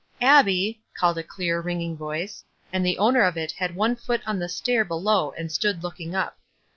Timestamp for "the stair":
4.39-4.83